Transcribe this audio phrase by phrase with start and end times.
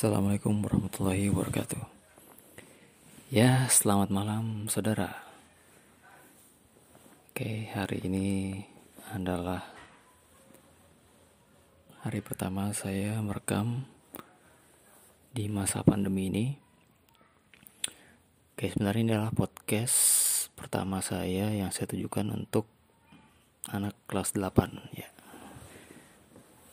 [0.00, 1.84] Assalamualaikum warahmatullahi wabarakatuh.
[3.28, 5.12] Ya, selamat malam saudara.
[7.28, 8.28] Oke, hari ini
[9.12, 9.60] adalah
[12.00, 13.84] hari pertama saya merekam
[15.36, 16.46] di masa pandemi ini.
[18.56, 20.00] Oke, sebenarnya ini adalah podcast
[20.56, 22.64] pertama saya yang saya tujukan untuk
[23.68, 25.19] anak kelas 8 ya.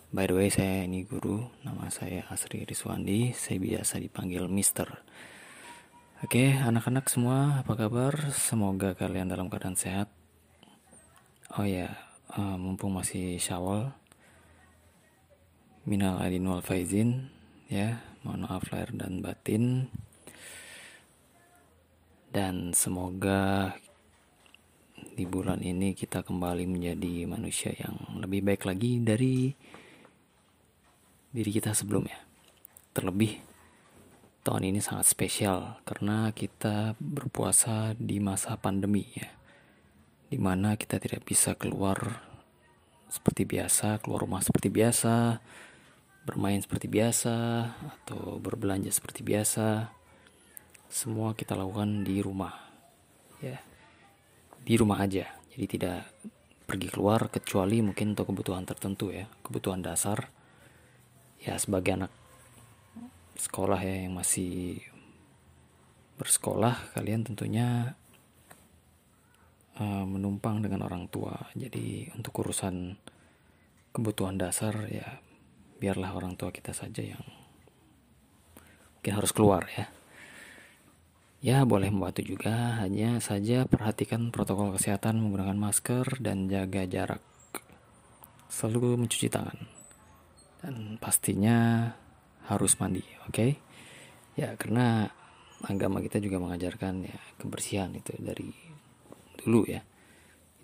[0.07, 1.51] By the way, saya ini guru.
[1.67, 3.35] Nama saya Asri Riswandi.
[3.35, 4.87] Saya biasa dipanggil Mister.
[6.23, 8.15] Oke, anak-anak semua, apa kabar?
[8.31, 10.07] Semoga kalian dalam keadaan sehat.
[11.59, 11.91] Oh ya,
[12.39, 13.91] uh, mumpung masih Syawal.
[15.83, 17.27] Minal aidin wal faizin,
[17.67, 17.99] ya.
[18.23, 19.91] Mohon maaf lahir dan batin.
[22.31, 23.75] Dan semoga
[25.19, 29.51] di bulan ini kita kembali menjadi manusia yang lebih baik lagi dari
[31.37, 32.17] diri kita sebelumnya.
[32.97, 33.37] Terlebih
[34.41, 39.29] tahun ini sangat spesial karena kita berpuasa di masa pandemi ya.
[40.33, 42.25] Di mana kita tidak bisa keluar
[43.05, 45.37] seperti biasa, keluar rumah seperti biasa,
[46.25, 47.37] bermain seperti biasa,
[47.85, 49.93] atau berbelanja seperti biasa.
[50.89, 52.51] Semua kita lakukan di rumah.
[53.39, 53.61] Ya.
[54.65, 55.31] Di rumah aja.
[55.53, 56.03] Jadi tidak
[56.67, 60.27] pergi keluar kecuali mungkin untuk kebutuhan tertentu ya, kebutuhan dasar
[61.41, 62.13] ya sebagai anak
[63.37, 64.81] sekolah ya yang masih
[66.17, 67.93] bersekolah kalian tentunya
[69.77, 71.37] uh, menumpang dengan orang tua.
[71.53, 72.97] Jadi untuk urusan
[73.93, 75.21] kebutuhan dasar ya
[75.77, 77.21] biarlah orang tua kita saja yang
[78.97, 79.85] mungkin harus keluar ya.
[81.37, 82.81] Ya boleh membantu juga.
[82.81, 87.21] Hanya saja perhatikan protokol kesehatan menggunakan masker dan jaga jarak.
[88.49, 89.76] Selalu mencuci tangan
[90.67, 91.87] dan pastinya
[92.51, 93.55] harus mandi oke okay?
[94.35, 95.07] ya karena
[95.63, 98.51] agama kita juga mengajarkan ya kebersihan itu dari
[99.39, 99.79] dulu ya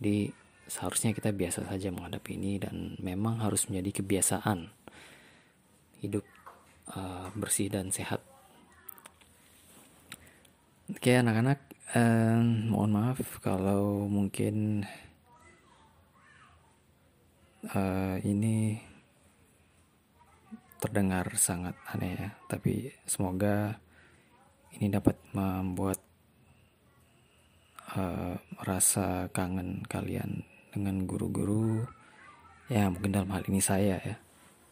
[0.04, 0.28] jadi
[0.68, 4.68] seharusnya kita biasa saja menghadapi ini dan memang harus menjadi kebiasaan
[6.04, 6.28] hidup
[6.92, 8.20] uh, bersih dan sehat
[10.92, 11.64] oke anak-anak
[11.96, 14.84] uh, mohon maaf kalau mungkin
[17.72, 18.92] uh, ini
[20.84, 23.80] terdengar sangat aneh ya, tapi semoga
[24.76, 26.04] ini dapat membuat
[27.96, 31.86] uh, rasa kangen kalian dengan guru-guru.
[32.68, 34.16] Ya mungkin dalam hal ini saya ya.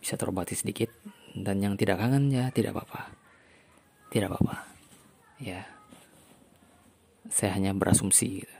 [0.01, 0.89] Bisa terobati sedikit.
[1.31, 3.13] Dan yang tidak kangen ya tidak apa-apa.
[4.11, 4.55] Tidak apa-apa.
[5.39, 5.63] Ya.
[7.31, 8.57] Saya hanya berasumsi gitu.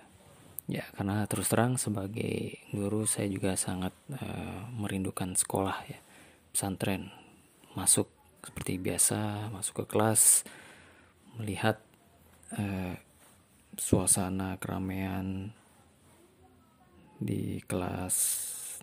[0.72, 6.00] ya karena terus terang sebagai guru saya juga sangat uh, merindukan sekolah ya.
[6.54, 7.21] Pesantren
[7.78, 8.12] masuk
[8.42, 10.44] seperti biasa masuk ke kelas
[11.38, 11.80] melihat
[12.58, 12.98] eh,
[13.78, 15.54] suasana keramaian
[17.22, 18.18] di kelas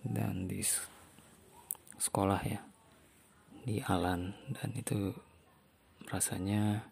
[0.01, 0.63] dan di
[1.99, 2.61] sekolah ya
[3.67, 4.33] di Alan.
[4.49, 5.11] Dan itu
[6.07, 6.87] rasanya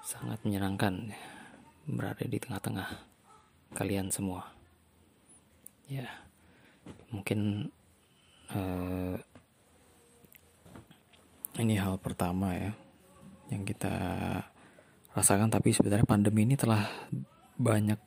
[0.00, 1.20] sangat menyenangkan ya,
[1.86, 2.88] berada di tengah-tengah
[3.76, 4.50] kalian semua.
[5.86, 6.08] Ya
[7.12, 7.70] mungkin
[8.50, 9.14] eh,
[11.56, 12.72] ini hal pertama ya
[13.48, 13.94] yang kita
[15.16, 15.48] rasakan.
[15.48, 16.84] Tapi sebenarnya pandemi ini telah
[17.56, 17.98] banyak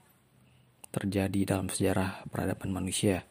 [0.89, 3.25] terjadi dalam sejarah peradaban manusia.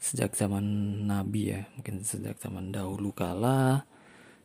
[0.00, 0.64] Sejak zaman
[1.04, 3.84] Nabi ya mungkin sejak zaman dahulu kala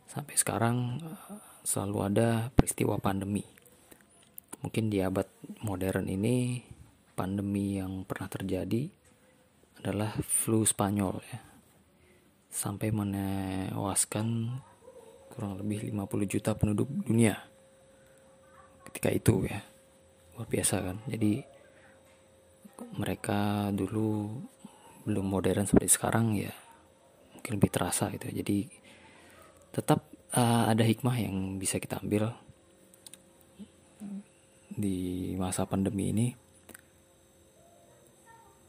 [0.04, 3.44] sampai sekarang eh, selalu ada peristiwa pandemi.
[4.64, 5.28] Mungkin di abad
[5.64, 6.60] modern ini
[7.16, 8.92] pandemi yang pernah terjadi
[9.80, 11.40] adalah flu Spanyol ya.
[12.52, 14.60] Sampai menewaskan
[15.36, 17.36] kurang lebih 50 juta penduduk dunia.
[18.88, 19.60] Ketika itu ya.
[20.40, 20.98] Luar biasa kan?
[21.12, 21.44] Jadi
[22.96, 24.32] mereka dulu
[25.04, 26.56] belum modern seperti sekarang ya.
[27.36, 28.32] Mungkin lebih terasa gitu.
[28.32, 28.64] Jadi
[29.76, 32.32] tetap uh, ada hikmah yang bisa kita ambil
[34.72, 36.28] di masa pandemi ini.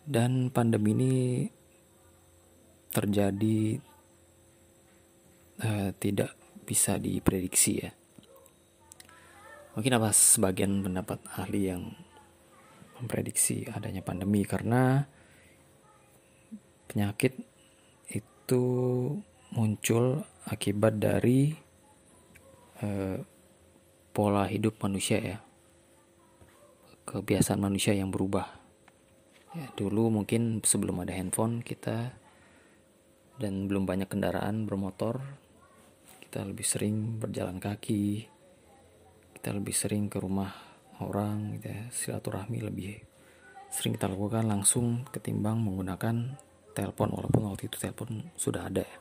[0.06, 1.14] Dan pandemi ini
[2.90, 3.78] terjadi
[5.62, 7.94] uh, tidak bisa diprediksi ya.
[9.78, 11.94] Mungkin apa sebagian pendapat ahli yang
[12.98, 14.42] memprediksi adanya pandemi?
[14.42, 15.04] Karena
[16.90, 17.38] penyakit
[18.10, 18.64] itu
[19.54, 21.54] muncul akibat dari
[22.82, 23.20] eh,
[24.10, 25.38] pola hidup manusia ya.
[27.06, 28.48] Kebiasaan manusia yang berubah.
[29.54, 32.16] Ya dulu mungkin sebelum ada handphone kita
[33.36, 35.20] dan belum banyak kendaraan bermotor
[36.26, 38.26] kita lebih sering berjalan kaki
[39.38, 40.50] kita lebih sering ke rumah
[41.00, 42.98] orang gitu ya silaturahmi lebih
[43.70, 46.34] sering kita lakukan langsung ketimbang menggunakan
[46.74, 48.98] telepon walaupun waktu itu telepon sudah ada ya.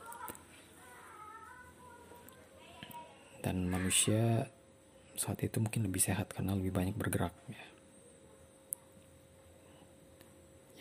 [3.46, 4.50] dan manusia
[5.14, 7.66] saat itu mungkin lebih sehat karena lebih banyak bergerak ya.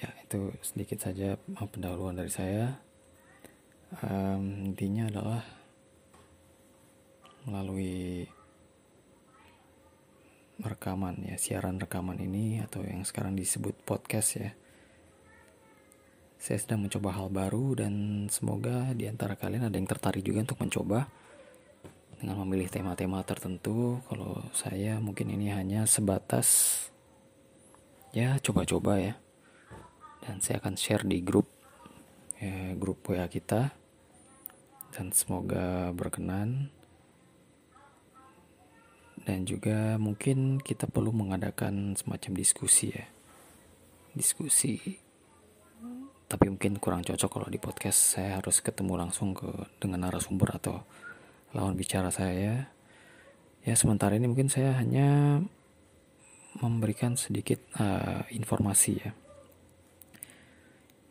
[0.02, 2.82] Ya itu sedikit saja pendahuluan dari saya.
[4.02, 5.46] Um, intinya adalah
[7.46, 8.26] melalui
[10.62, 14.52] rekaman ya siaran rekaman ini atau yang sekarang disebut podcast ya.
[16.40, 20.62] Saya sedang mencoba hal baru dan semoga di antara kalian ada yang tertarik juga untuk
[20.62, 21.10] mencoba
[22.22, 24.00] dengan memilih tema-tema tertentu.
[24.06, 26.78] Kalau saya mungkin ini hanya sebatas
[28.14, 29.14] ya coba-coba ya.
[30.26, 31.50] Dan saya akan share di grup
[32.42, 33.74] ya, grup WA kita
[34.96, 36.72] dan semoga berkenan.
[39.26, 43.10] Dan juga mungkin kita perlu mengadakan semacam diskusi ya.
[44.14, 45.02] Diskusi.
[46.30, 49.50] Tapi mungkin kurang cocok kalau di podcast saya harus ketemu langsung ke
[49.82, 50.86] dengan narasumber atau
[51.58, 52.70] lawan bicara saya.
[53.66, 55.42] Ya sementara ini mungkin saya hanya
[56.62, 59.12] memberikan sedikit uh, informasi ya.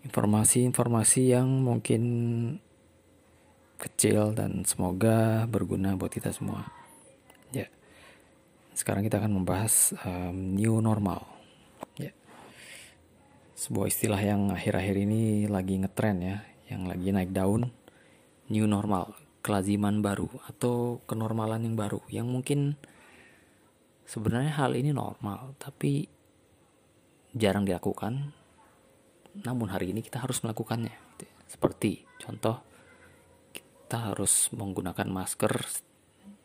[0.06, 2.02] Informasi-informasi yang mungkin
[3.80, 6.62] kecil dan semoga berguna buat kita semua.
[6.68, 6.83] ya
[8.74, 11.22] sekarang kita akan membahas um, new normal.
[11.94, 12.10] Ya.
[13.54, 16.36] Sebuah istilah yang akhir-akhir ini lagi ngetren ya
[16.68, 17.70] yang lagi naik daun.
[18.50, 22.76] New normal kelaziman baru atau kenormalan yang baru yang mungkin
[24.04, 26.10] sebenarnya hal ini normal tapi
[27.32, 28.34] jarang dilakukan.
[29.34, 31.04] Namun hari ini kita harus melakukannya
[31.54, 32.58] seperti contoh
[33.54, 35.54] kita harus menggunakan masker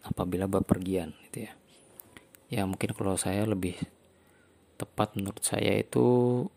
[0.05, 1.58] apabila bepergian gitu ya
[2.49, 3.77] ya mungkin kalau saya lebih
[4.79, 6.47] tepat menurut saya itu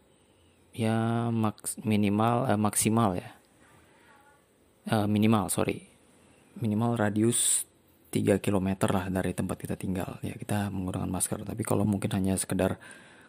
[0.73, 3.31] ya maks minimal eh, maksimal ya.
[4.89, 5.85] Eh, minimal sorry.
[6.59, 7.65] Minimal radius
[8.13, 10.21] 3 km lah dari tempat kita tinggal.
[10.25, 11.45] Ya kita menggunakan masker.
[11.45, 12.77] Tapi kalau mungkin hanya sekedar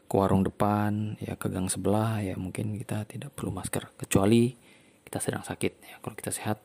[0.04, 3.92] ke warung depan ya ke gang sebelah ya mungkin kita tidak perlu masker.
[3.96, 4.52] Kecuali
[5.08, 5.74] kita sedang sakit.
[5.84, 6.60] Ya kalau kita sehat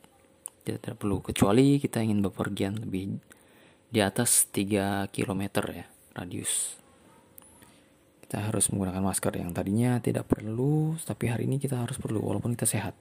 [0.63, 1.23] kita tidak perlu.
[1.23, 3.19] Kecuali kita ingin bepergian lebih
[3.89, 5.43] di atas 3 km
[5.73, 6.77] ya radius
[8.25, 12.53] kita harus menggunakan masker yang tadinya tidak perlu tapi hari ini kita harus perlu walaupun
[12.53, 12.93] kita sehat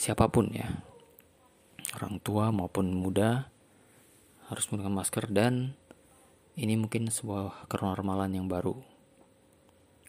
[0.00, 0.80] siapa pun ya
[1.96, 3.52] orang tua maupun muda
[4.48, 5.78] harus menggunakan masker dan
[6.58, 8.74] ini mungkin sebuah kenormalan yang baru.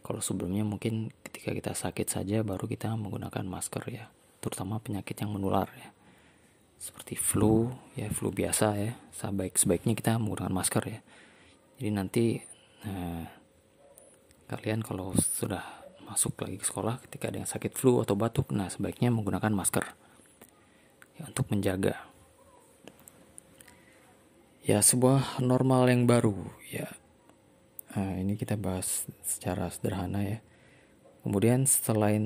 [0.02, 4.10] Kalau sebelumnya mungkin ketika kita sakit saja baru kita menggunakan masker ya,
[4.42, 5.94] terutama penyakit yang menular ya.
[6.82, 8.98] Seperti flu, ya flu biasa ya.
[9.14, 11.00] Sebaik sebaiknya kita menggunakan masker ya.
[11.78, 12.26] Jadi nanti
[12.82, 13.30] nah,
[14.50, 15.62] kalian kalau sudah
[16.10, 19.86] masuk lagi ke sekolah ketika ada yang sakit flu atau batuk, nah sebaiknya menggunakan masker
[21.22, 22.12] ya, untuk menjaga
[24.62, 26.38] ya sebuah normal yang baru
[26.70, 26.90] ya
[27.98, 30.40] nah, ini kita bahas secara sederhana ya
[31.26, 32.24] kemudian selain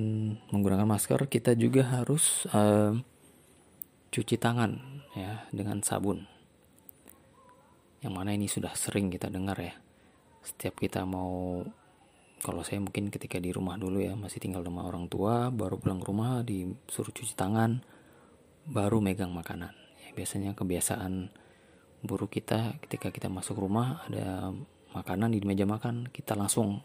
[0.52, 2.96] menggunakan masker kita juga harus uh,
[4.16, 4.80] cuci tangan
[5.12, 6.24] ya dengan sabun.
[8.00, 9.76] Yang mana ini sudah sering kita dengar ya.
[10.40, 11.60] Setiap kita mau
[12.40, 16.00] kalau saya mungkin ketika di rumah dulu ya masih tinggal sama orang tua baru pulang
[16.00, 17.84] ke rumah disuruh cuci tangan
[18.64, 19.76] baru megang makanan.
[20.00, 21.28] Ya, biasanya kebiasaan
[22.08, 24.56] buruk kita ketika kita masuk rumah ada
[24.96, 26.80] makanan di meja makan kita langsung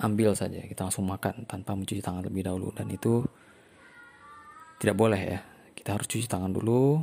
[0.00, 2.74] ambil saja kita langsung makan tanpa mencuci tangan lebih dahulu.
[2.74, 3.22] Dan itu
[4.80, 5.49] tidak boleh ya
[5.80, 7.00] kita harus cuci tangan dulu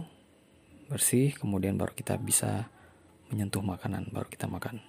[0.86, 2.69] bersih kemudian baru kita bisa
[3.34, 4.86] menyentuh makanan baru kita makan.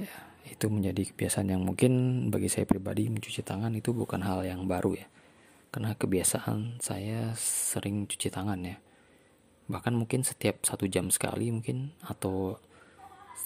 [0.00, 0.08] Ya
[0.48, 1.92] itu menjadi kebiasaan yang mungkin
[2.32, 5.06] bagi saya pribadi mencuci tangan itu bukan hal yang baru ya.
[5.68, 8.80] Karena kebiasaan saya sering cuci tangan ya.
[9.68, 12.56] Bahkan mungkin setiap satu jam sekali mungkin atau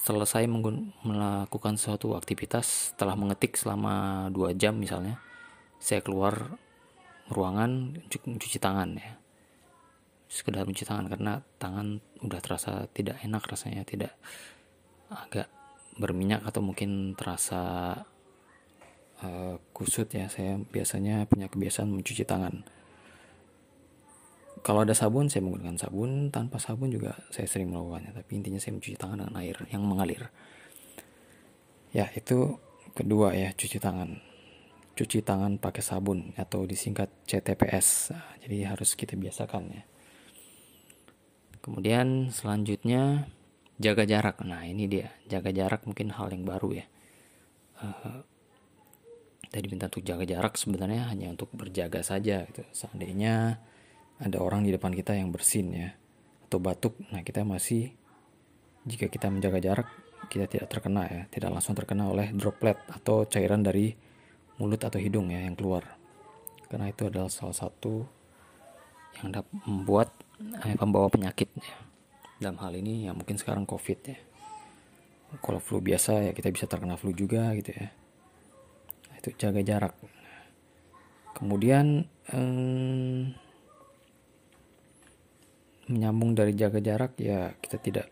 [0.07, 5.19] selesai melakukan suatu aktivitas setelah mengetik selama dua jam misalnya
[5.81, 6.57] saya keluar
[7.33, 9.24] ruangan mencuci tangan ya
[10.35, 14.19] sekedar mencuci tangan karena tangan udah terasa tidak enak rasanya tidak
[15.07, 15.47] agak
[15.95, 17.95] berminyak atau mungkin terasa
[19.23, 20.27] uh, kusut ya.
[20.27, 22.67] Saya biasanya punya kebiasaan mencuci tangan.
[24.67, 26.35] Kalau ada sabun saya menggunakan sabun.
[26.35, 30.35] Tanpa sabun juga saya sering melakukannya tapi intinya saya mencuci tangan dengan air yang mengalir.
[31.95, 32.59] Ya itu
[32.99, 34.19] kedua ya cuci tangan.
[34.99, 39.83] Cuci tangan pakai sabun atau disingkat CTPS jadi harus kita biasakan ya
[41.65, 43.33] kemudian selanjutnya
[43.81, 44.45] jaga jarak.
[44.45, 45.09] Nah ini dia.
[45.25, 46.87] Jaga jarak mungkin hal yang baru ya.
[47.81, 48.21] Uh,
[49.49, 52.63] tadi minta untuk jaga jarak sebenarnya hanya untuk berjaga saja gitu.
[52.71, 53.59] Seandainya
[54.21, 55.89] ada orang di depan kita yang bersin ya
[56.47, 57.01] atau batuk.
[57.11, 57.91] Nah kita masih
[58.85, 59.89] jika kita menjaga jarak
[60.29, 61.23] kita tidak terkena ya.
[61.33, 63.97] Tidak langsung terkena oleh droplet atau cairan dari
[64.61, 65.99] mulut atau hidung ya yang keluar.
[66.71, 68.07] Karena itu adalah salah satu
[69.23, 70.09] yang dapat membuat
[70.65, 71.75] eh, pembawa penyakit ya.
[72.43, 74.19] dalam hal ini ya mungkin sekarang covid ya.
[75.43, 77.91] Kalau flu biasa ya kita bisa terkena flu juga gitu ya.
[79.11, 79.95] Nah, itu jaga jarak.
[81.35, 83.23] Kemudian eh,
[85.91, 88.07] menyambung dari jaga jarak ya kita tidak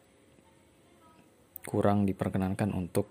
[1.62, 3.06] kurang diperkenankan untuk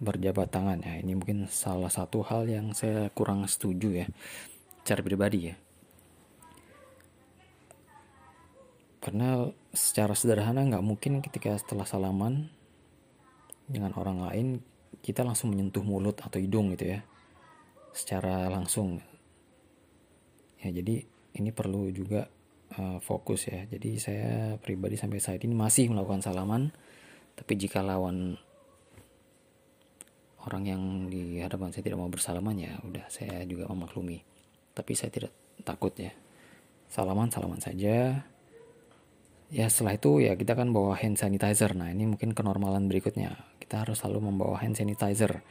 [0.00, 0.98] berjabat tangan ya.
[0.98, 4.06] Ini mungkin salah satu hal yang saya kurang setuju ya
[4.82, 5.56] cara pribadi ya
[9.02, 12.54] karena secara sederhana nggak mungkin ketika setelah salaman
[13.66, 14.48] dengan orang lain
[15.02, 17.02] kita langsung menyentuh mulut atau hidung gitu ya.
[17.90, 19.02] Secara langsung.
[20.62, 21.02] Ya jadi
[21.34, 22.30] ini perlu juga
[22.78, 23.66] uh, fokus ya.
[23.66, 26.70] Jadi saya pribadi sampai saat ini masih melakukan salaman
[27.34, 28.38] tapi jika lawan
[30.46, 34.22] orang yang di hadapan saya tidak mau bersalaman ya udah saya juga memaklumi.
[34.78, 35.34] Tapi saya tidak
[35.66, 36.14] takut ya.
[36.86, 38.30] Salaman salaman saja
[39.52, 41.76] ya setelah itu ya kita kan bawa hand sanitizer.
[41.76, 43.36] Nah ini mungkin kenormalan berikutnya.
[43.60, 45.44] Kita harus selalu membawa hand sanitizer.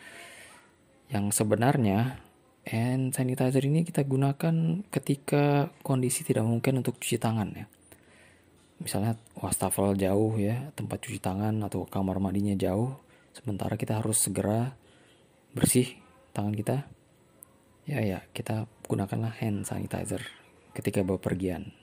[1.13, 2.17] Yang sebenarnya
[2.65, 7.65] hand sanitizer ini kita gunakan ketika kondisi tidak mungkin untuk cuci tangan ya.
[8.81, 12.97] Misalnya wastafel jauh ya tempat cuci tangan atau kamar mandinya jauh
[13.37, 14.73] sementara kita harus segera
[15.53, 15.93] bersih
[16.33, 16.89] tangan kita.
[17.85, 20.25] Ya ya kita gunakanlah hand sanitizer
[20.73, 21.80] ketika bepergian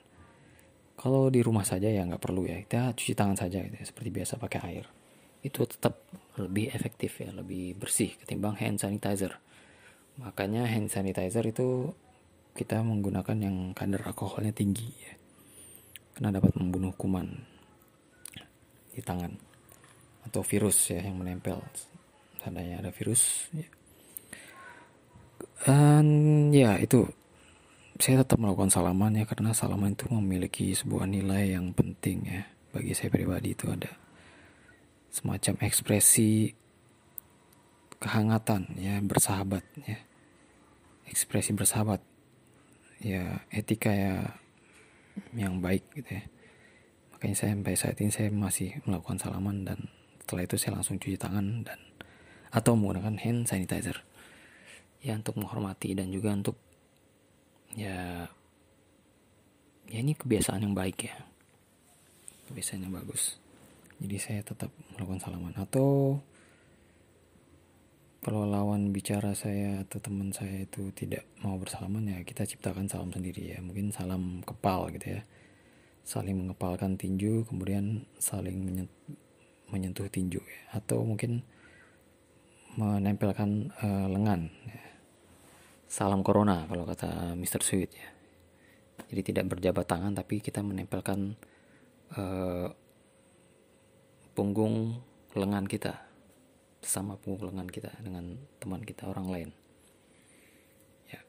[0.99, 2.59] kalau di rumah saja ya nggak perlu ya.
[2.59, 4.85] Kita cuci tangan saja gitu ya, seperti biasa pakai air.
[5.39, 6.03] Itu tetap
[6.35, 9.39] lebih efektif ya lebih bersih ketimbang hand sanitizer.
[10.19, 11.95] Makanya hand sanitizer itu
[12.51, 15.15] kita menggunakan yang kadar alkoholnya tinggi ya.
[16.19, 17.31] Karena dapat membunuh kuman
[18.91, 19.31] di tangan
[20.27, 21.63] atau virus ya yang menempel.
[22.43, 23.67] Tandanya ada virus ya.
[25.59, 26.07] dan
[26.55, 27.03] ya itu
[27.99, 32.47] saya tetap melakukan salaman ya karena salaman itu memiliki sebuah nilai yang penting ya.
[32.71, 33.91] Bagi saya pribadi itu ada
[35.11, 36.55] semacam ekspresi
[37.99, 39.99] kehangatan ya bersahabat ya.
[41.11, 41.99] Ekspresi bersahabat.
[43.03, 44.15] Ya etika ya
[45.35, 46.23] yang baik gitu ya.
[47.11, 49.91] Makanya saya sampai saat ini saya masih melakukan salaman dan
[50.23, 51.79] setelah itu saya langsung cuci tangan dan
[52.55, 54.07] atau menggunakan hand sanitizer.
[55.03, 56.55] Ya untuk menghormati dan juga untuk
[57.77, 58.25] ya
[59.89, 61.17] ya ini kebiasaan yang baik ya.
[62.49, 63.37] Kebiasaan yang bagus.
[63.99, 65.53] Jadi saya tetap melakukan salaman.
[65.59, 66.21] Atau
[68.19, 73.11] kalau lawan bicara saya atau teman saya itu tidak mau bersalaman ya kita ciptakan salam
[73.11, 73.59] sendiri ya.
[73.59, 75.21] Mungkin salam kepal gitu ya.
[76.05, 78.87] Saling mengepalkan tinju kemudian saling
[79.69, 80.81] menyentuh tinju ya.
[80.81, 81.45] atau mungkin
[82.77, 84.88] menempelkan uh, lengan ya.
[85.89, 87.65] Salam corona kalau kata Mr.
[87.65, 88.09] Sweet ya
[89.09, 91.33] jadi tidak berjabat tangan tapi kita menempelkan
[92.13, 92.69] uh,
[94.37, 95.01] punggung
[95.33, 95.97] lengan kita
[96.79, 99.49] bersama punggung lengan kita dengan teman kita orang lain
[101.09, 101.19] ya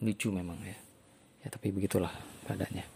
[0.00, 0.78] lucu memang ya
[1.44, 2.10] ya tapi begitulah
[2.48, 2.88] badannya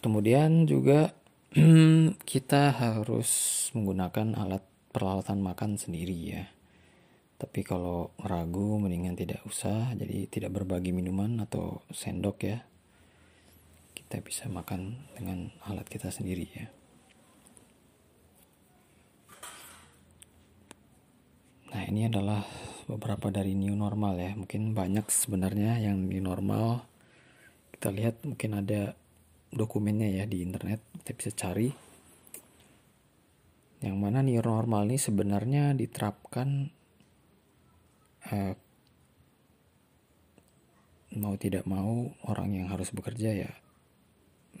[0.00, 1.12] kemudian juga
[2.32, 3.30] kita harus
[3.72, 6.44] menggunakan alat peralatan makan sendiri ya.
[7.36, 12.64] Tapi kalau ragu mendingan tidak usah, jadi tidak berbagi minuman atau sendok ya.
[13.92, 16.66] Kita bisa makan dengan alat kita sendiri ya.
[21.76, 22.40] Nah ini adalah
[22.88, 24.32] beberapa dari new normal ya.
[24.32, 26.88] Mungkin banyak sebenarnya yang new normal.
[27.68, 28.96] Kita lihat mungkin ada
[29.52, 30.80] dokumennya ya di internet.
[31.04, 31.68] Kita bisa cari
[33.84, 36.72] yang mana new normal ini sebenarnya diterapkan
[38.32, 38.54] uh,
[41.16, 43.52] mau tidak mau orang yang harus bekerja ya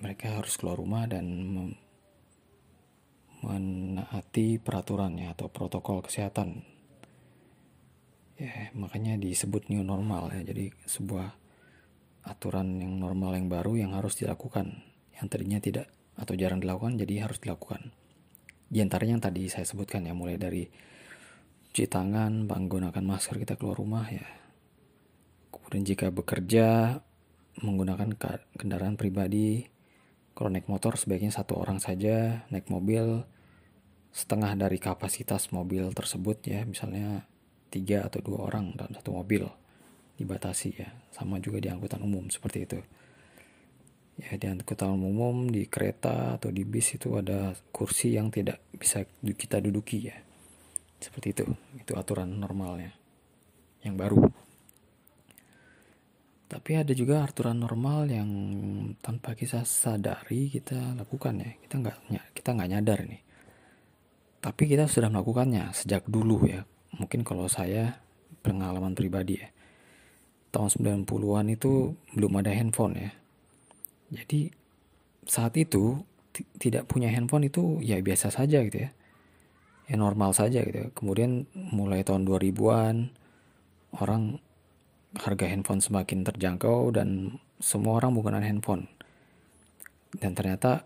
[0.00, 1.24] mereka harus keluar rumah dan
[3.40, 6.64] menaati peraturannya atau protokol kesehatan.
[8.36, 10.52] Ya makanya disebut new normal ya.
[10.52, 11.32] Jadi sebuah
[12.28, 14.84] aturan yang normal yang baru yang harus dilakukan.
[15.16, 17.92] Yang tadinya tidak atau jarang dilakukan jadi harus dilakukan.
[18.66, 20.66] Di antaranya yang tadi saya sebutkan ya, mulai dari
[21.76, 24.24] cuci tangan, menggunakan masker kita keluar rumah ya.
[25.52, 26.96] Kemudian jika bekerja,
[27.60, 28.16] menggunakan
[28.56, 29.68] kendaraan pribadi.
[30.32, 33.28] Kalau naik motor sebaiknya satu orang saja naik mobil.
[34.08, 37.28] Setengah dari kapasitas mobil tersebut ya misalnya
[37.68, 39.44] tiga atau dua orang dalam satu mobil
[40.16, 40.88] dibatasi ya.
[41.12, 42.80] Sama juga di angkutan umum seperti itu.
[44.16, 49.04] Ya di angkutan umum di kereta atau di bis itu ada kursi yang tidak bisa
[49.20, 50.24] kita duduki ya
[50.98, 51.44] seperti itu
[51.78, 52.92] itu aturan normalnya
[53.84, 54.26] yang baru.
[56.46, 58.30] Tapi ada juga aturan normal yang
[59.02, 61.50] tanpa kita sadari kita lakukan ya.
[61.58, 61.96] Kita nggak
[62.32, 63.26] kita nggak nyadar nih
[64.46, 66.62] tapi kita sudah melakukannya sejak dulu ya.
[66.94, 67.98] Mungkin kalau saya
[68.46, 69.50] pengalaman pribadi ya.
[70.54, 73.10] Tahun 90-an itu belum ada handphone ya.
[74.14, 74.54] Jadi
[75.26, 75.98] saat itu
[76.62, 78.94] tidak punya handphone itu ya biasa saja gitu ya.
[79.86, 80.90] Ya normal saja gitu.
[80.94, 83.14] Kemudian mulai tahun 2000-an
[84.02, 84.42] orang
[85.16, 88.90] harga handphone semakin terjangkau dan semua orang menggunakan handphone.
[90.12, 90.84] Dan ternyata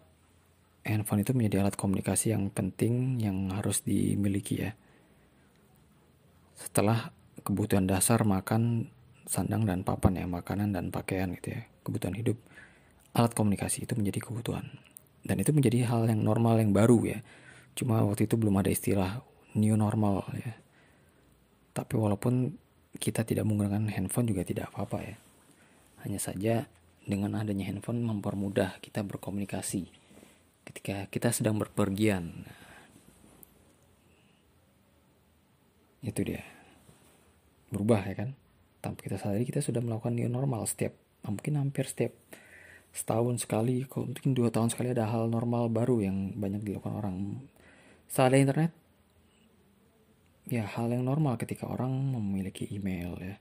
[0.85, 4.73] handphone itu menjadi alat komunikasi yang penting yang harus dimiliki ya.
[6.57, 8.93] Setelah kebutuhan dasar makan,
[9.25, 12.37] sandang dan papan ya, makanan dan pakaian gitu ya, kebutuhan hidup
[13.17, 14.69] alat komunikasi itu menjadi kebutuhan.
[15.21, 17.19] Dan itu menjadi hal yang normal yang baru ya.
[17.75, 19.23] Cuma waktu itu belum ada istilah
[19.57, 20.55] new normal ya.
[21.75, 22.55] Tapi walaupun
[22.99, 25.17] kita tidak menggunakan handphone juga tidak apa-apa ya.
[26.03, 26.55] Hanya saja
[27.05, 29.89] dengan adanya handphone mempermudah kita berkomunikasi
[30.69, 32.45] ketika kita sedang berpergian.
[36.01, 36.45] Itu dia.
[37.71, 38.31] Berubah ya kan?
[38.81, 40.97] Tanpa kita sadari kita sudah melakukan new normal setiap
[41.29, 42.17] mungkin hampir setiap
[42.91, 47.17] setahun sekali, mungkin dua tahun sekali ada hal normal baru yang banyak dilakukan orang.
[48.11, 48.73] Saat ada internet,
[50.51, 53.39] ya hal yang normal ketika orang memiliki email ya.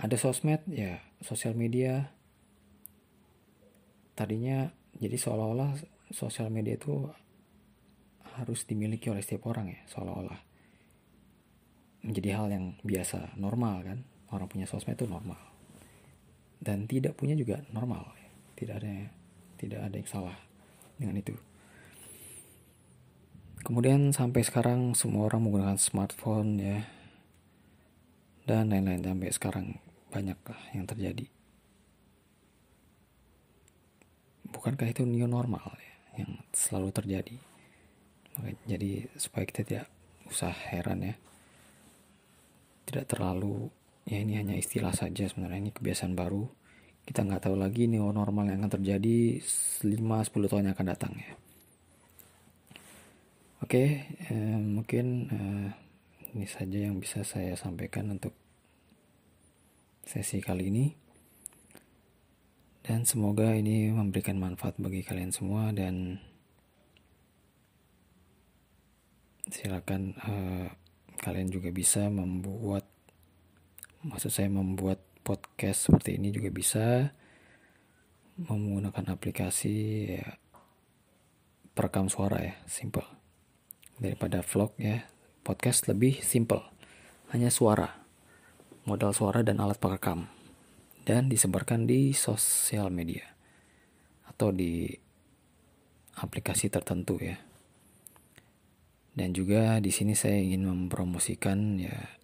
[0.00, 2.08] Ada sosmed, ya sosial media.
[4.16, 5.76] Tadinya jadi seolah-olah
[6.08, 7.04] sosial media itu
[8.40, 10.40] harus dimiliki oleh setiap orang ya, seolah-olah.
[12.00, 13.98] Menjadi hal yang biasa, normal kan.
[14.32, 15.36] Orang punya sosmed itu normal.
[16.56, 18.16] Dan tidak punya juga normal
[18.60, 19.08] tidak ada
[19.56, 20.36] tidak ada yang salah
[21.00, 21.32] dengan itu
[23.60, 26.78] kemudian sampai sekarang semua orang menggunakan smartphone ya.
[28.44, 29.66] Dan lain-lain sampai sekarang
[30.10, 30.38] banyak
[30.74, 31.26] yang terjadi.
[34.50, 37.36] Bukankah itu new normal ya yang selalu terjadi?
[38.66, 39.86] Jadi supaya kita tidak
[40.26, 41.14] usah heran ya.
[42.90, 43.70] Tidak terlalu
[44.08, 46.42] ya ini hanya istilah saja sebenarnya ini kebiasaan baru.
[47.06, 49.38] Kita nggak tahu lagi nih normal yang akan terjadi
[49.86, 51.49] 5-10 tahun yang akan datang ya
[53.64, 55.68] oke eh, mungkin eh,
[56.34, 58.32] ini saja yang bisa saya sampaikan untuk
[60.04, 60.86] sesi kali ini
[62.80, 66.18] dan semoga ini memberikan manfaat bagi kalian semua dan
[69.52, 70.68] silakan eh,
[71.20, 72.88] kalian juga bisa membuat
[74.00, 77.12] maksud saya membuat podcast seperti ini juga bisa
[78.40, 79.76] menggunakan aplikasi
[80.16, 80.40] ya,
[81.76, 83.19] perekam suara ya, simple.
[84.00, 85.04] Daripada vlog ya,
[85.44, 86.64] podcast lebih simple.
[87.36, 88.00] Hanya suara,
[88.88, 90.24] modal suara dan alat perekam.
[91.04, 93.28] Dan disebarkan di sosial media
[94.24, 94.88] atau di
[96.16, 97.36] aplikasi tertentu ya.
[99.12, 102.16] Dan juga di sini saya ingin mempromosikan ya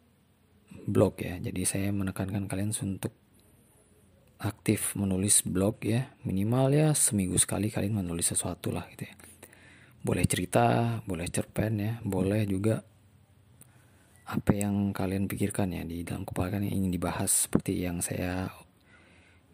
[0.88, 1.36] blog ya.
[1.44, 3.12] Jadi saya menekankan kalian untuk
[4.40, 6.08] aktif menulis blog ya.
[6.24, 9.14] Minimal ya seminggu sekali kalian menulis sesuatu lah gitu ya.
[10.06, 12.78] Boleh cerita, boleh cerpen ya, boleh juga
[14.26, 18.50] apa yang kalian pikirkan ya di dalam kepala kalian yang ingin dibahas seperti yang saya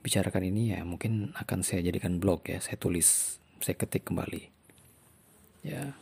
[0.00, 4.42] bicarakan ini ya mungkin akan saya jadikan blog ya saya tulis saya ketik kembali.
[5.62, 5.94] Ya.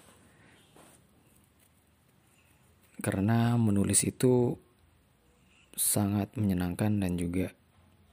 [3.03, 4.57] Karena menulis itu
[5.77, 7.53] sangat menyenangkan dan juga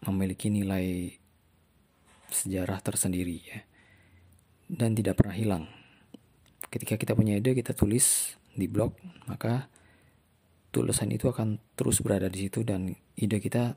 [0.05, 1.17] memiliki nilai
[2.29, 3.59] sejarah tersendiri ya.
[4.67, 5.76] Dan tidak pernah hilang
[6.77, 8.93] ketika kita punya ide kita tulis di blog
[9.25, 9.67] maka
[10.69, 13.73] tulisan itu akan terus berada di situ dan ide kita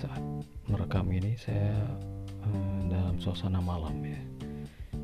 [0.00, 0.24] saat
[0.72, 1.84] merekam ini saya
[2.40, 4.16] uh, dalam suasana malam ya.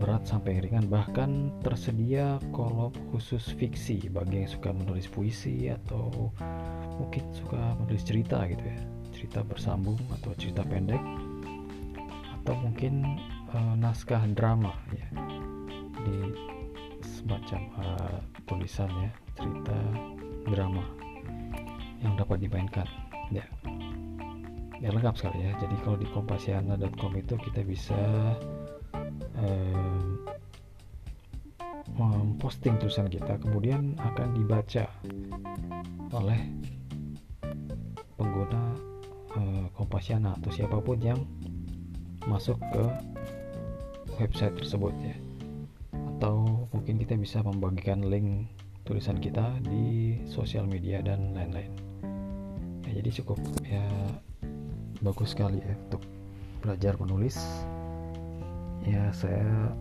[0.00, 0.88] berat sampai ringan.
[0.88, 4.08] Bahkan tersedia kolom khusus fiksi.
[4.08, 6.32] Bagi yang suka menulis puisi atau
[6.96, 8.80] mungkin suka menulis cerita gitu ya.
[9.12, 10.98] Cerita bersambung atau cerita pendek.
[12.40, 13.20] Atau mungkin
[13.52, 15.06] uh, naskah drama ya.
[16.00, 16.18] Di
[17.04, 19.76] semacam uh, tulisan ya cerita
[20.48, 20.84] drama
[22.00, 22.88] yang dapat dimainkan
[23.28, 23.44] ya.
[24.80, 25.52] Ya lengkap sekali ya.
[25.60, 28.00] Jadi kalau di kompasiana.com itu kita bisa
[32.00, 34.88] memposting tulisan kita kemudian akan dibaca
[36.16, 36.40] oleh
[38.16, 38.62] pengguna
[39.36, 41.20] uh, Kompasiana atau siapa pun yang
[42.28, 42.84] masuk ke
[44.20, 45.16] website tersebut ya.
[46.16, 48.48] Atau mungkin kita bisa membagikan link
[48.84, 51.72] tulisan kita di sosial media dan lain-lain.
[52.84, 53.84] Ya, jadi cukup ya
[55.00, 56.04] bagus sekali ya untuk
[56.60, 57.40] belajar menulis
[58.84, 59.72] ya saya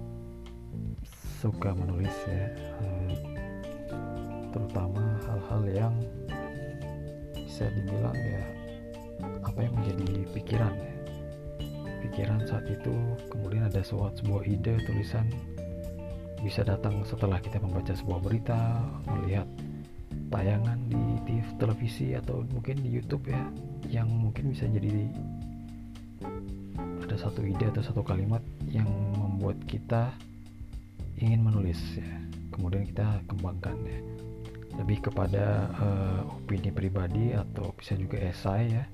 [1.39, 2.45] suka menulis ya
[2.83, 3.15] eh,
[4.51, 5.95] terutama hal-hal yang
[7.35, 8.43] bisa dibilang ya
[9.43, 10.95] apa yang menjadi pikiran ya.
[11.99, 12.95] Pikiran saat itu
[13.27, 15.27] kemudian ada suatu sebuah ide tulisan
[16.39, 18.79] bisa datang setelah kita membaca sebuah berita
[19.11, 19.47] melihat
[20.31, 23.43] tayangan di TV televisi atau mungkin di YouTube ya
[23.91, 25.11] yang mungkin bisa jadi
[27.03, 30.13] ada satu ide atau satu kalimat yang membuat kita
[31.19, 32.09] ingin menulis ya.
[32.53, 33.99] Kemudian kita kembangkan ya.
[34.79, 38.85] Lebih kepada uh, opini pribadi atau bisa juga esai ya.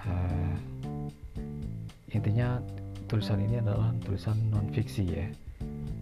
[0.00, 0.56] Uh,
[2.14, 2.62] intinya
[3.10, 5.26] tulisan ini adalah tulisan non fiksi ya.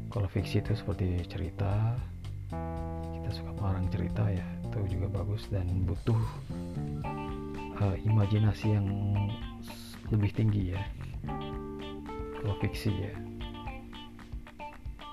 [0.08, 1.96] Kalau fiksi itu seperti cerita
[3.12, 4.46] kita suka mengarang cerita ya.
[4.68, 6.22] Itu juga bagus dan butuh
[7.82, 8.86] uh, imajinasi yang
[10.08, 10.80] lebih tinggi ya
[12.38, 13.14] kalau fiksi ya.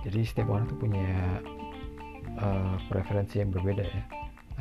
[0.05, 1.41] Jadi setiap orang tuh punya
[2.38, 4.03] uh, preferensi yang berbeda ya.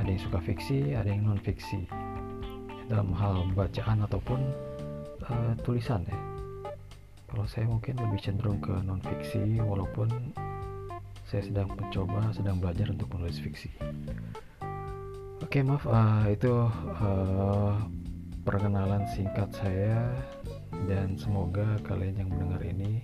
[0.01, 1.87] Ada yang suka fiksi ada yang non fiksi
[2.89, 4.41] dalam hal bacaan ataupun
[5.29, 6.19] uh, tulisan ya.
[7.29, 10.09] Kalau saya mungkin lebih cenderung ke non fiksi walaupun
[11.29, 13.69] saya sedang mencoba sedang belajar untuk menulis fiksi.
[15.45, 16.51] Oke maaf uh, itu
[17.05, 17.77] uh,
[18.49, 20.09] perkenalan singkat saya
[20.91, 23.03] dan semoga kalian yang mendengar ini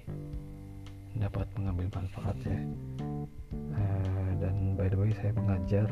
[1.17, 2.61] dapat mengambil manfaat ya
[3.75, 5.89] uh, dan by the way saya mengajar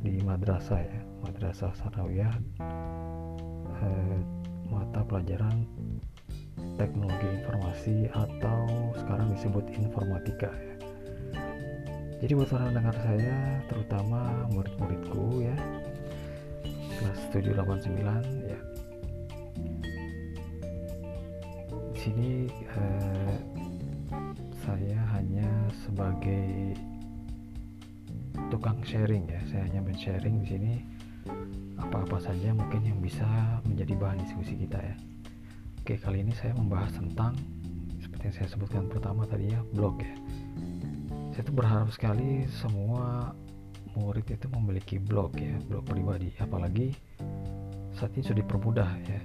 [0.00, 2.34] di madrasah ya madrasah sanawiyah
[3.80, 4.18] uh,
[4.70, 5.66] mata pelajaran
[6.80, 8.64] teknologi informasi atau
[8.96, 10.76] sekarang disebut informatika ya.
[12.20, 15.56] Jadi buat para dengar saya, terutama murid-muridku ya,
[17.00, 18.60] kelas 789 ya.
[22.00, 23.36] Sini eh,
[24.64, 25.44] saya hanya
[25.84, 26.72] sebagai
[28.48, 29.40] tukang sharing ya.
[29.52, 30.72] Saya hanya men-sharing di sini
[31.76, 33.28] apa-apa saja mungkin yang bisa
[33.68, 34.96] menjadi bahan diskusi kita ya.
[35.84, 37.36] Oke, kali ini saya membahas tentang
[38.00, 40.16] seperti yang saya sebutkan pertama tadi ya, blog ya.
[41.36, 43.36] Saya tuh berharap sekali semua
[43.92, 46.32] murid itu memiliki blog ya, blog pribadi.
[46.40, 46.96] Apalagi
[47.92, 49.20] saat ini sudah dipermudah ya.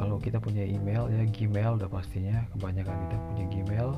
[0.00, 2.40] Kalau kita punya email ya, Gmail udah pastinya.
[2.56, 3.88] Kebanyakan kita punya Gmail.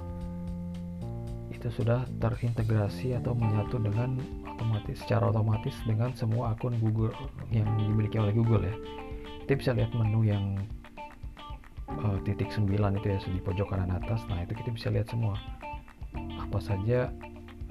[1.55, 4.19] Itu sudah terintegrasi atau menyatu dengan
[4.51, 7.15] otomatis secara otomatis dengan semua akun Google
[7.55, 8.75] yang dimiliki oleh Google ya.
[9.47, 10.59] Kita bisa lihat menu yang
[11.87, 12.67] uh, titik 9
[12.99, 14.27] itu ya di pojok kanan atas.
[14.27, 15.39] Nah itu kita bisa lihat semua.
[16.43, 17.15] Apa saja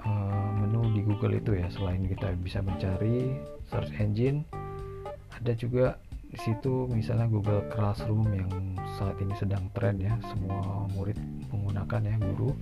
[0.08, 4.48] uh, menu di Google itu ya selain kita bisa mencari search engine
[5.36, 5.98] ada juga
[6.32, 8.48] di situ misalnya Google Classroom yang
[8.96, 11.20] saat ini sedang tren ya semua murid
[11.52, 12.56] menggunakan ya guru.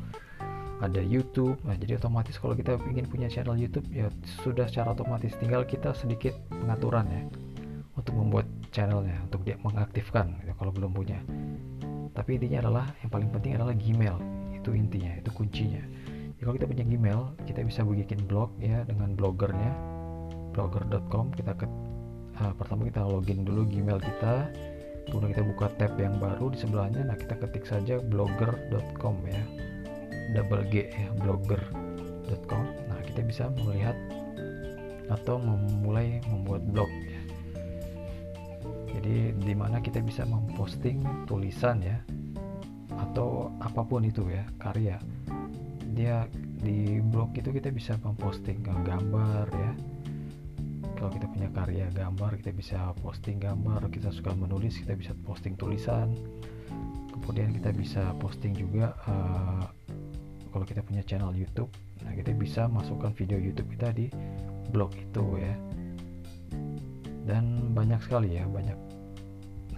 [0.79, 1.59] Ada YouTube.
[1.67, 4.09] Nah jadi otomatis kalau kita ingin punya channel YouTube ya
[4.41, 7.21] sudah secara otomatis tinggal kita sedikit pengaturan ya
[7.93, 11.19] untuk membuat channelnya untuk dia mengaktifkan gitu, kalau belum punya.
[12.15, 14.17] Tapi intinya adalah yang paling penting adalah Gmail.
[14.55, 15.83] Itu intinya itu kuncinya.
[16.39, 19.75] Jadi kalau kita punya Gmail kita bisa bikin blog ya dengan bloggernya
[20.55, 21.67] blogger.com kita ke
[22.39, 24.49] uh, pertama kita login dulu Gmail kita.
[25.09, 27.01] Kemudian kita buka tab yang baru di sebelahnya.
[27.01, 29.41] Nah kita ketik saja blogger.com ya.
[30.37, 33.97] Double G ya blogger.com nah kita bisa melihat
[35.09, 37.21] atau memulai membuat blog ya.
[38.93, 41.97] Jadi di mana kita bisa memposting tulisan ya
[42.93, 45.01] atau apa pun itu ya karya.
[45.97, 46.29] Dia
[46.61, 49.71] di blog itu kita bisa memposting gambar ya
[50.99, 55.55] kalau kita punya karya gambar kita bisa posting gambar kita suka menulis kita bisa posting
[55.55, 56.11] tulisan
[57.15, 59.63] kemudian kita bisa posting juga uh,
[60.51, 61.71] kalau kita punya channel YouTube
[62.03, 64.11] nah kita bisa masukkan video YouTube kita di
[64.75, 65.55] blog itu ya
[67.23, 68.75] dan banyak sekali ya banyak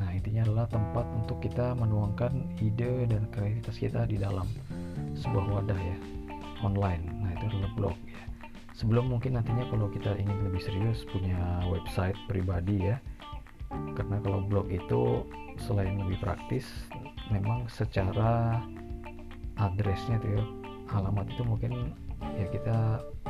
[0.01, 4.49] Nah, intinya adalah tempat untuk kita menuangkan ide dan kreativitas kita di dalam
[5.13, 5.97] sebuah wadah ya,
[6.65, 7.05] online.
[7.21, 7.95] Nah, itu adalah blog.
[8.81, 12.97] Sebelum mungkin nantinya kalau kita ingin lebih serius punya website pribadi ya.
[13.93, 15.21] Karena kalau blog itu
[15.61, 16.65] selain lebih praktis,
[17.29, 18.57] memang secara
[19.61, 20.43] addressnya tuh ya,
[20.97, 21.93] alamat itu mungkin
[22.41, 22.77] ya kita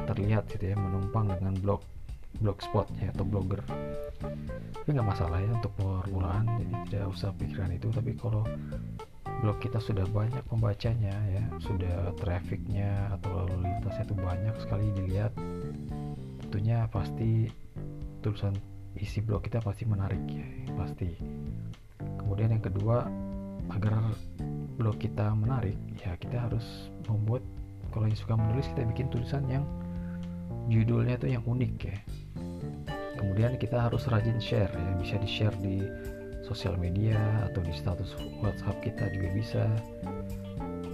[0.08, 1.84] terlihat gitu ya menumpang dengan blog
[2.40, 3.60] blogspot ya atau blogger
[4.72, 8.48] tapi nggak masalah ya untuk permulaan jadi tidak usah pikiran itu tapi kalau
[9.42, 11.44] blog kita sudah banyak pembacanya ya.
[11.66, 15.34] Sudah trafficnya atau lalu lintasnya itu banyak sekali dilihat.
[16.46, 17.50] Tentunya pasti
[18.22, 18.54] tulisan
[18.96, 20.46] isi blog kita pasti menarik ya
[20.78, 21.10] pasti.
[22.22, 23.10] Kemudian yang kedua
[23.74, 24.14] agar
[24.78, 27.42] blog kita menarik ya kita harus membuat
[27.92, 29.66] kalau yang suka menulis kita bikin tulisan yang
[30.70, 31.98] judulnya itu yang unik ya.
[33.18, 35.82] Kemudian kita harus rajin share ya bisa di share di
[36.52, 37.16] sosial media
[37.48, 38.12] atau di status
[38.44, 39.64] WhatsApp kita juga bisa.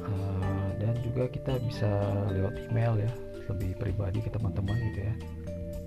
[0.06, 1.90] Uh, dan juga kita bisa
[2.30, 3.12] lewat email ya
[3.50, 5.14] lebih pribadi ke teman-teman gitu ya.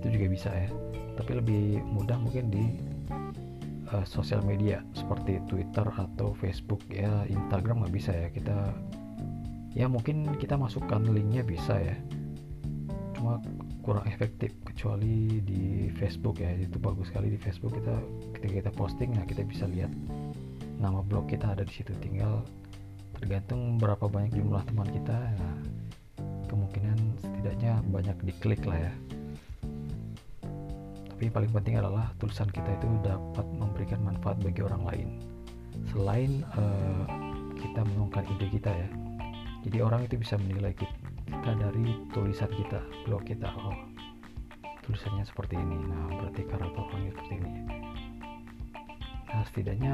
[0.03, 0.69] Itu juga bisa ya.
[1.15, 2.65] Tapi lebih mudah mungkin di
[3.95, 8.27] uh, sosial media seperti Twitter atau Facebook ya Instagram nggak bisa ya.
[8.27, 8.57] Kita
[9.71, 11.95] ya mungkin kita masukkan linknya bisa ya.
[13.15, 13.39] Cuma
[13.81, 16.53] kurang efektif kecuali di Facebook ya.
[16.55, 17.77] Itu bagus sekali di Facebook.
[17.77, 17.95] Kita
[18.37, 19.91] ketika kita posting nah kita bisa lihat
[20.81, 21.93] nama blog kita ada di situ.
[22.01, 22.45] Tinggal
[23.17, 25.57] tergantung berapa banyak jumlah teman kita nah,
[26.49, 28.93] kemungkinan setidaknya banyak diklik lah ya.
[31.11, 35.09] Tapi yang paling penting adalah tulisan kita itu dapat memberikan manfaat bagi orang lain.
[35.93, 37.05] Selain uh,
[37.61, 38.89] kita menemukan ide kita ya
[39.61, 40.89] jadi orang itu bisa menilai kita
[41.31, 43.47] kita dari tulisan kita blog kita.
[43.55, 43.91] Oh
[44.91, 45.77] tulisannya seperti ini.
[45.87, 47.51] Nah berarti karakter orangnya seperti ini.
[49.31, 49.93] Nah setidaknya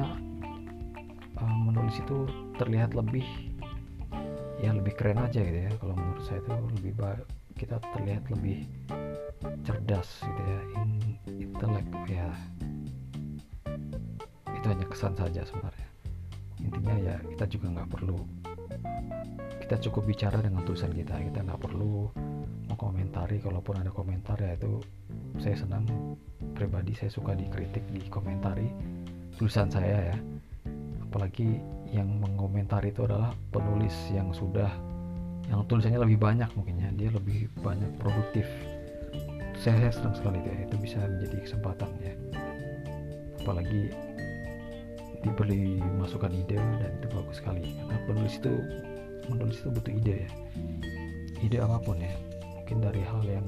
[1.38, 2.26] uh, menulis itu
[2.58, 3.24] terlihat lebih
[4.58, 5.72] ya lebih keren aja gitu ya.
[5.78, 7.26] Kalau menurut saya itu lebih baik
[7.58, 8.66] kita terlihat lebih
[9.62, 10.60] cerdas gitu ya.
[10.82, 10.90] In,
[11.30, 12.28] intelek ya.
[14.50, 15.88] Itu hanya kesan saja sebenarnya.
[16.58, 18.18] Intinya ya kita juga nggak perlu
[19.68, 22.08] kita cukup bicara dengan tulisan kita kita nggak perlu
[22.72, 24.80] mengkomentari kalaupun ada komentar ya itu
[25.36, 25.84] saya senang
[26.56, 28.72] pribadi saya suka dikritik dikomentari
[29.38, 30.16] tulisan saya ya.
[31.08, 31.62] Apalagi
[31.94, 34.68] yang mengomentari itu adalah penulis yang sudah
[35.48, 38.44] yang tulisannya lebih banyak mungkinnya dia lebih banyak produktif.
[39.56, 42.14] Saya, saya senang sekali ya itu bisa menjadi kesempatan ya.
[43.44, 43.94] Apalagi
[45.22, 48.54] diberi masukan ide dan itu bagus sekali karena penulis itu
[49.28, 50.30] menulis itu butuh ide ya.
[51.44, 52.12] Ide apa pun ya.
[52.58, 53.46] Mungkin dari hal yang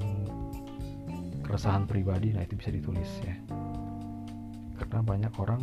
[1.45, 3.35] keresahan pribadi nah itu bisa ditulis ya.
[4.79, 5.61] Karena banyak orang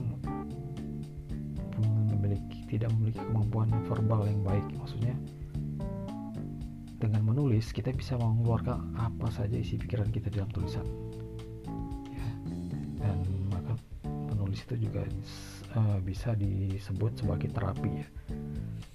[2.11, 4.67] memiliki tidak memiliki kemampuan verbal yang baik.
[4.77, 5.15] Maksudnya
[6.99, 10.85] dengan menulis kita bisa mengeluarkan apa saja isi pikiran kita dalam tulisan.
[12.11, 12.29] Ya.
[13.01, 15.07] Dan maka penulis itu juga
[15.79, 18.09] uh, bisa disebut sebagai terapi ya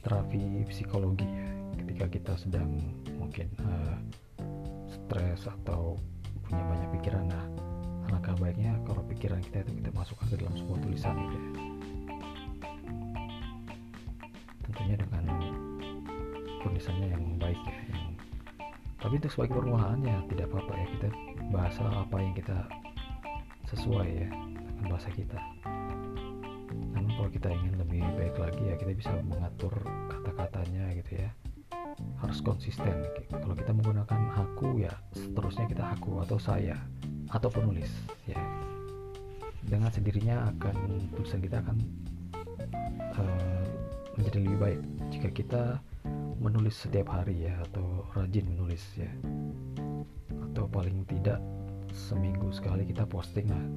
[0.04, 1.50] terapi psikologi ya
[1.84, 2.70] ketika kita sedang
[3.18, 3.98] mungkin uh,
[4.92, 5.98] stres atau
[6.46, 7.26] punya banyak pikiran.
[7.28, 7.46] Nah
[8.12, 11.50] alangkah baiknya kalau pikiran kita itu kita masukkan ke dalam sebuah tulisan gitu ya.
[14.70, 15.24] Tentunya dengan
[16.64, 18.04] tulisannya yang baik ya yang
[19.04, 21.08] tapi untuk sebagai permulaan ya tidak apa-apa ya kita
[21.52, 22.58] bahasa apa yang kita
[23.68, 25.40] sesuai ya dengan bahasa kita
[27.44, 29.76] kita ingin lebih baik lagi ya kita bisa mengatur
[30.08, 31.30] kata-katanya gitu ya.
[32.24, 33.04] Harus konsisten.
[33.28, 36.80] Kalau kita menggunakan aku ya seterusnya kita aku atau saya
[37.28, 37.92] atau penulis
[38.24, 38.40] ya.
[39.60, 41.84] Dengan sendirinya akan tulisan kita akan
[43.12, 43.68] uh,
[44.16, 44.82] menjadi lebih baik.
[45.12, 45.64] Jika kita
[46.40, 49.12] menulis setiap hari ya atau rajin menulis ya
[50.32, 51.44] atau paling tidak
[51.92, 53.68] seminggu sekali kita posting lah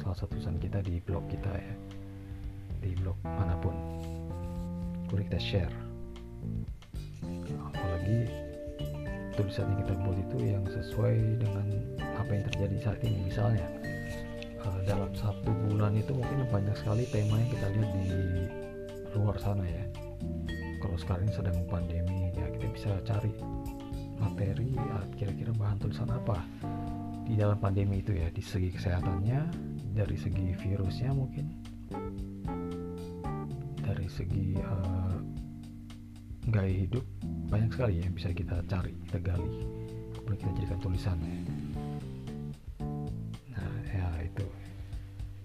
[0.00, 1.76] salah satu tulisan kita di blog kita ya
[2.80, 3.76] di blog mana pun.
[5.06, 5.76] Kemudian kita share.
[7.70, 8.26] Apalagi
[9.36, 11.66] tulisan yang kita buat itu yang sesuai dengan
[12.16, 13.18] apa yang terjadi saat ini.
[13.28, 13.66] Misalnya
[14.64, 18.08] uh, dalam satu bulan itu mungkin banyak sekali tema yang kita lihat di
[19.16, 19.84] luar sana ya.
[20.80, 23.32] Kalau sekarang sedang pandemi ya kita bisa cari
[24.20, 26.40] materi ya, kira-kira bahan tulisan apa
[27.24, 28.28] di dalam pandemi itu ya.
[28.32, 29.40] Di segi kesehatannya
[29.96, 31.69] dari segi virusnya mungkin
[34.10, 35.14] segi uh,
[36.50, 37.06] gaya hidup
[37.46, 39.50] banyak sekali ya yang bisa kita cari kita gali.
[40.18, 41.38] Kemudian kita jadikan tulisannya
[43.54, 44.46] nah ya itu.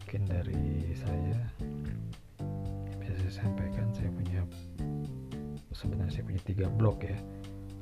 [0.01, 1.39] Mungkin dari saya
[2.97, 4.41] bisa saya sampaikan saya punya
[5.75, 7.17] sebenarnya saya punya tiga blog ya.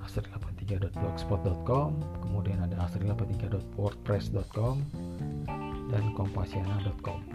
[0.03, 1.95] astri83.blogspot.com
[2.27, 4.75] kemudian ada astri83.wordpress.com
[5.87, 7.32] dan kompasiana.com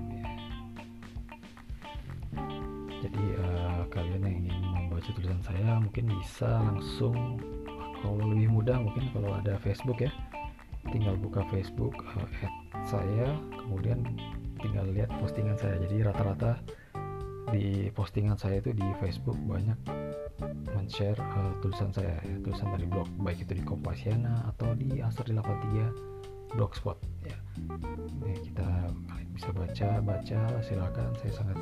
[3.09, 7.41] jadi uh, kalian yang ingin membaca tulisan saya mungkin bisa langsung
[8.05, 10.13] kalau lebih mudah mungkin kalau ada Facebook ya.
[10.93, 14.05] Tinggal buka Facebook uh, add saya kemudian
[14.61, 15.81] tinggal lihat postingan saya.
[15.81, 16.61] Jadi rata-rata
[17.49, 19.77] di postingan saya itu di Facebook banyak
[20.77, 25.33] men-share uh, tulisan saya ya, tulisan dari blog baik itu di Kompasiana atau di Astri
[25.33, 27.41] 83 blogspot ya.
[28.21, 28.93] Kita
[29.33, 31.09] bisa baca baca silakan.
[31.25, 31.59] Saya sangat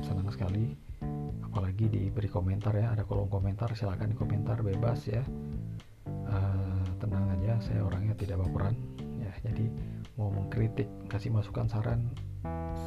[0.00, 0.85] senang sekali
[1.76, 5.20] apalagi diberi komentar ya ada kolom komentar silakan di komentar bebas ya.
[6.08, 8.72] Uh, tenang aja saya orangnya tidak baperan.
[9.20, 9.68] Ya jadi
[10.16, 12.00] mau mengkritik kasih masukan saran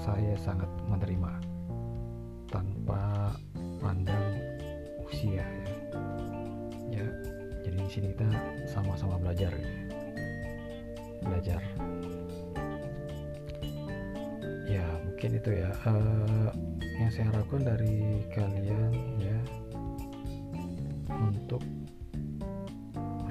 [0.02, 1.38] saya sangat menerima.
[2.50, 3.30] Tanpa
[3.78, 4.42] pandang
[5.06, 5.70] usia ya.
[6.90, 7.06] Ya
[7.62, 8.26] jadi di sini kita
[8.74, 9.70] sama-sama belajar ya.
[11.22, 11.62] belajar.
[14.66, 15.70] Ya mungkin itu ya.
[15.86, 16.50] Uh,
[17.00, 18.92] yang saya harapkan dari kalian
[19.24, 19.40] ya
[21.16, 21.64] untuk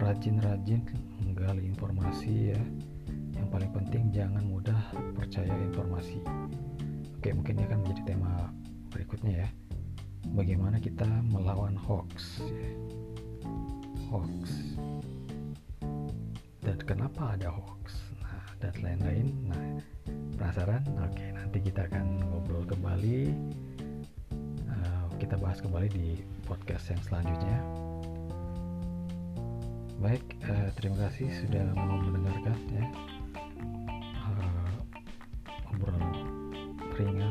[0.01, 0.81] rajin-rajin
[1.21, 2.62] menggali informasi ya.
[3.37, 4.81] Yang paling penting jangan mudah
[5.12, 6.25] percaya informasi.
[7.21, 8.49] Oke mungkin ini akan menjadi tema
[8.89, 9.49] berikutnya ya.
[10.33, 12.73] Bagaimana kita melawan hoax ya.
[14.09, 14.73] hoax.
[16.64, 18.01] Dan kenapa ada hoax?
[18.16, 19.29] Nah dan lain-lain.
[19.45, 19.64] Nah
[20.41, 20.81] penasaran?
[21.05, 23.32] Oke nanti kita akan ngobrol kembali.
[24.68, 27.57] Uh, kita bahas kembali di podcast yang selanjutnya.
[29.96, 32.84] Baik uh, terima kasih sudah mau mendengarkan ya.
[34.28, 34.76] Uh,
[35.72, 36.12] obrolan
[37.01, 37.28] ringan